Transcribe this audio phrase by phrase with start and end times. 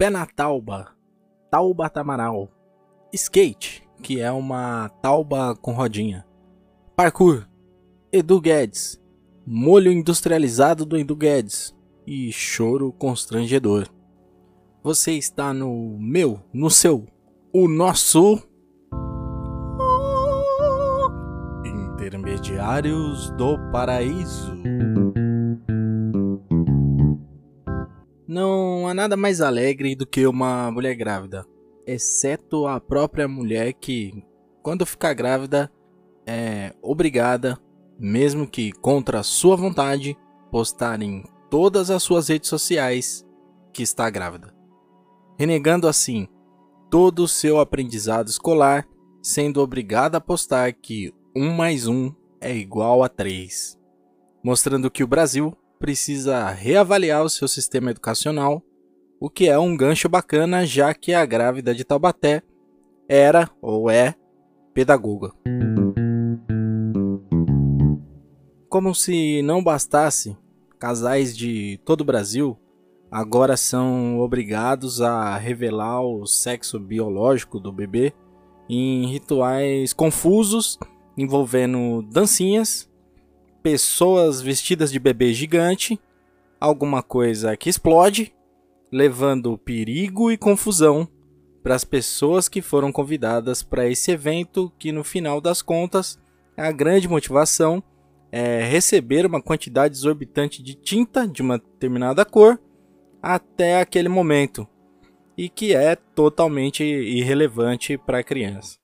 [0.00, 0.96] Pé na tauba,
[1.50, 2.48] tauba tamaral.
[3.12, 6.24] Skate, que é uma tauba com rodinha.
[6.96, 7.46] Parkour,
[8.10, 8.98] Edu Guedes.
[9.46, 11.76] Molho industrializado do Edu Guedes.
[12.06, 13.90] E choro constrangedor.
[14.82, 17.06] Você está no meu, no seu,
[17.52, 18.42] o nosso.
[21.62, 24.56] Intermediários do Paraíso.
[28.30, 31.44] Não há nada mais alegre do que uma mulher grávida,
[31.84, 34.24] exceto a própria mulher que,
[34.62, 35.68] quando ficar grávida,
[36.24, 37.58] é obrigada,
[37.98, 40.16] mesmo que contra sua vontade,
[40.48, 43.26] postar em todas as suas redes sociais
[43.72, 44.54] que está grávida,
[45.36, 46.28] renegando assim
[46.88, 48.86] todo o seu aprendizado escolar,
[49.20, 53.76] sendo obrigada a postar que 1 mais 1 é igual a 3,
[54.40, 58.62] mostrando que o Brasil precisa reavaliar o seu sistema educacional,
[59.18, 62.42] o que é um gancho bacana já que a grávida de Taubaté
[63.08, 64.14] era ou é
[64.74, 65.32] pedagoga.
[68.68, 70.36] Como se não bastasse,
[70.78, 72.58] casais de todo o Brasil
[73.10, 78.12] agora são obrigados a revelar o sexo biológico do bebê
[78.68, 80.78] em rituais confusos
[81.16, 82.89] envolvendo dancinhas,
[83.62, 86.00] pessoas vestidas de bebê gigante,
[86.60, 88.34] alguma coisa que explode,
[88.92, 91.08] levando perigo e confusão
[91.62, 96.18] para as pessoas que foram convidadas para esse evento, que no final das contas
[96.56, 97.82] a grande motivação
[98.32, 102.60] é receber uma quantidade exorbitante de tinta de uma determinada cor
[103.22, 104.66] até aquele momento
[105.36, 108.78] e que é totalmente irrelevante para a criança.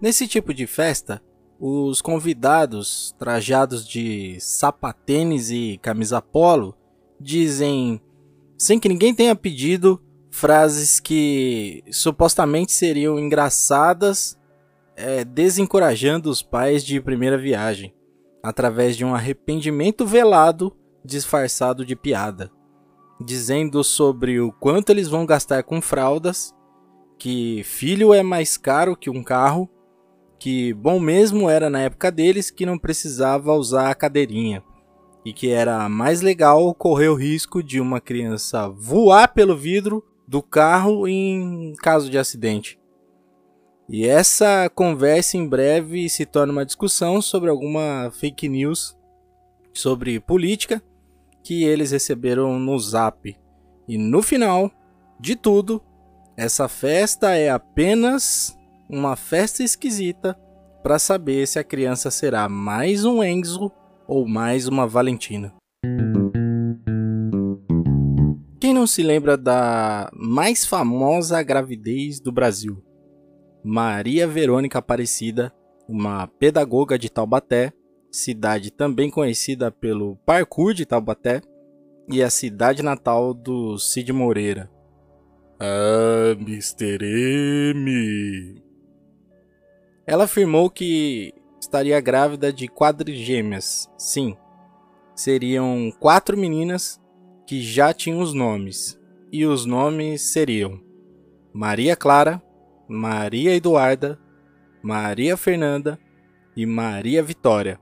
[0.00, 1.22] Nesse tipo de festa,
[1.58, 6.76] os convidados, trajados de sapatênis e camisa polo,
[7.20, 8.00] dizem,
[8.58, 14.38] sem que ninguém tenha pedido, frases que supostamente seriam engraçadas,
[14.96, 17.94] é, desencorajando os pais de primeira viagem,
[18.42, 22.50] através de um arrependimento velado disfarçado de piada,
[23.20, 26.52] dizendo sobre o quanto eles vão gastar com fraldas,
[27.18, 29.68] que filho é mais caro que um carro
[30.38, 34.62] que bom mesmo era na época deles que não precisava usar a cadeirinha
[35.24, 40.42] e que era mais legal correr o risco de uma criança voar pelo vidro do
[40.42, 42.78] carro em caso de acidente.
[43.88, 48.96] E essa conversa em breve se torna uma discussão sobre alguma fake news
[49.74, 50.82] sobre política
[51.42, 53.36] que eles receberam no Zap.
[53.86, 54.70] E no final
[55.20, 55.82] de tudo,
[56.36, 58.56] essa festa é apenas
[58.88, 60.38] uma festa esquisita
[60.82, 63.72] para saber se a criança será mais um Enzo
[64.06, 65.54] ou mais uma Valentina.
[68.60, 72.82] Quem não se lembra da mais famosa gravidez do Brasil?
[73.62, 75.52] Maria Verônica Aparecida,
[75.88, 77.72] uma pedagoga de Taubaté,
[78.10, 81.40] cidade também conhecida pelo parkour de Taubaté,
[82.10, 84.70] e a cidade natal do Cid Moreira.
[85.58, 86.98] Ah, Mr.
[87.74, 88.63] M.
[90.06, 93.90] Ela afirmou que estaria grávida de quadrigêmeas.
[93.96, 94.36] Sim,
[95.14, 97.00] seriam quatro meninas
[97.46, 99.00] que já tinham os nomes.
[99.32, 100.80] E os nomes seriam
[101.52, 102.42] Maria Clara,
[102.86, 104.20] Maria Eduarda,
[104.82, 105.98] Maria Fernanda
[106.54, 107.80] e Maria Vitória,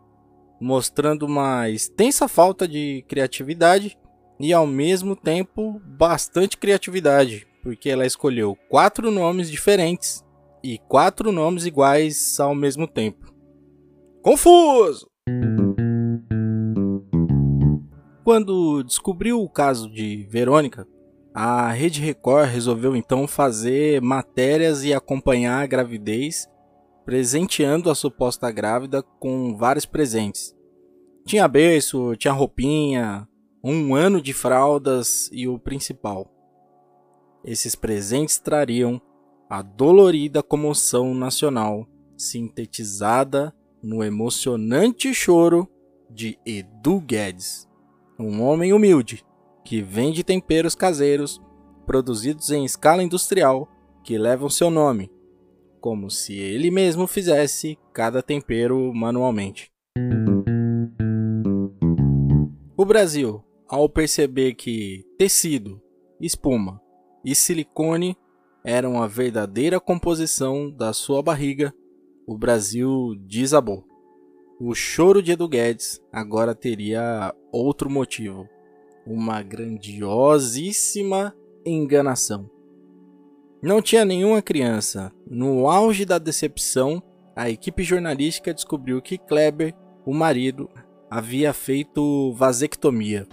[0.61, 3.99] mostrando uma extensa falta de criatividade
[4.39, 10.25] e ao mesmo tempo bastante criatividade, porque ela escolheu quatro nomes diferentes
[10.63, 13.33] e quatro nomes iguais ao mesmo tempo.
[14.23, 15.11] Confuso!
[18.25, 20.87] Quando descobriu o caso de Verônica,
[21.35, 26.49] a Rede Record resolveu então fazer matérias e acompanhar a gravidez,
[27.05, 30.55] presenteando a suposta grávida com vários presentes.
[31.25, 33.27] Tinha berço, tinha roupinha,
[33.65, 36.31] um ano de fraldas e o principal.
[37.45, 39.01] Esses presentes trariam
[39.53, 45.69] a dolorida comoção nacional, sintetizada no emocionante choro
[46.09, 47.69] de Edu Guedes,
[48.19, 49.23] um homem humilde
[49.63, 51.39] que vende temperos caseiros
[51.85, 53.69] produzidos em escala industrial
[54.03, 55.13] que levam seu nome,
[55.83, 59.71] como se ele mesmo fizesse cada tempero manualmente.
[62.75, 65.79] O Brasil, ao perceber que tecido,
[66.19, 66.81] espuma
[67.23, 68.17] e silicone
[68.65, 71.75] eram a verdadeira composição da sua barriga,
[72.27, 73.85] o Brasil desabou.
[74.61, 78.49] O choro de Edu Guedes agora teria outro motivo.
[79.05, 81.35] uma grandiosíssima
[81.67, 82.49] enganação.
[83.61, 85.13] Não tinha nenhuma criança.
[85.27, 87.03] No auge da decepção,
[87.35, 89.75] a equipe jornalística descobriu que Kleber,
[90.07, 90.71] o marido,
[91.11, 93.27] havia feito vasectomia.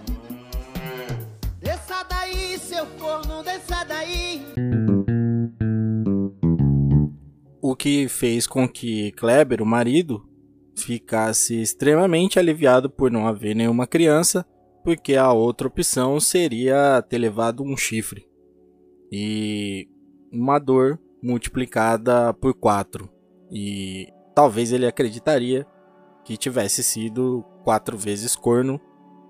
[7.69, 10.27] O que fez com que Kleber, o marido,
[10.75, 14.43] ficasse extremamente aliviado por não haver nenhuma criança,
[14.83, 18.25] porque a outra opção seria ter levado um chifre.
[19.11, 19.87] E
[20.33, 23.07] uma dor multiplicada por 4.
[23.51, 25.63] E talvez ele acreditaria
[26.25, 28.81] que tivesse sido quatro vezes corno,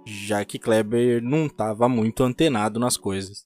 [0.07, 3.45] já que Kleber não estava muito antenado nas coisas.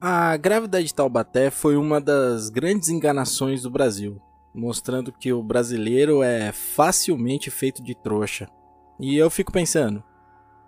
[0.00, 4.20] A grávida de Taubaté foi uma das grandes enganações do Brasil,
[4.54, 8.48] mostrando que o brasileiro é facilmente feito de trouxa.
[8.98, 10.02] E eu fico pensando,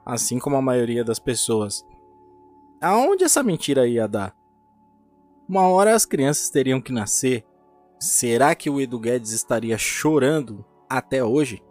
[0.05, 1.85] assim como a maioria das pessoas,
[2.83, 4.35] Aonde essa mentira ia dar?
[5.49, 7.47] Uma hora as crianças teriam que nascer.
[7.97, 11.63] Será que o Edu Guedes estaria chorando até hoje?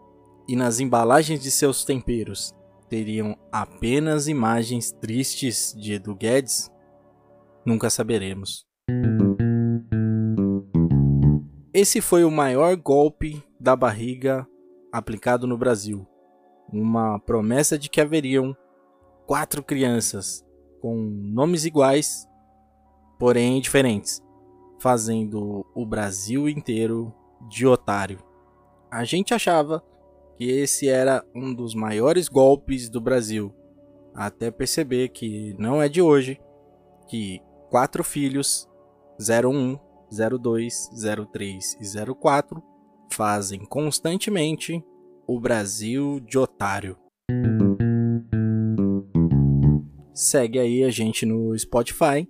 [0.47, 2.55] E nas embalagens de seus temperos
[2.87, 6.71] teriam apenas imagens tristes de Edu Guedes?
[7.65, 8.65] Nunca saberemos.
[11.73, 14.47] Esse foi o maior golpe da barriga
[14.91, 16.05] aplicado no Brasil.
[16.71, 18.55] Uma promessa de que haveriam
[19.25, 20.45] quatro crianças
[20.81, 22.27] com nomes iguais,
[23.19, 24.21] porém diferentes,
[24.79, 27.13] fazendo o Brasil inteiro
[27.47, 28.19] de otário.
[28.89, 29.83] A gente achava
[30.37, 33.53] que esse era um dos maiores golpes do Brasil,
[34.13, 36.41] até perceber que não é de hoje
[37.07, 37.41] que
[37.71, 38.69] quatro filhos
[39.19, 39.79] 01,
[40.39, 40.89] 02,
[41.31, 42.62] 03 e 04
[43.12, 44.83] fazem constantemente
[45.25, 46.97] o Brasil de otário
[50.21, 52.27] segue aí a gente no Spotify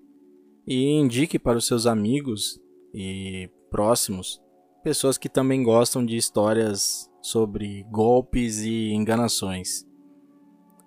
[0.66, 2.60] e indique para os seus amigos
[2.94, 4.42] e próximos
[4.84, 9.86] pessoas que também gostam de histórias sobre golpes e enganações.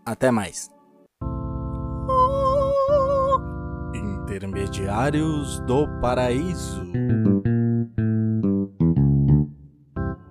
[0.05, 0.74] Até mais.
[4.45, 6.85] Intermediários do Paraíso.